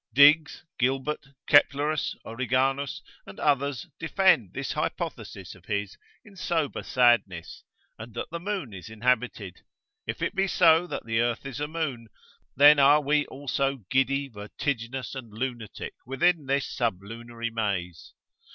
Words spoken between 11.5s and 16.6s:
a moon, then are we also giddy, vertiginous and lunatic within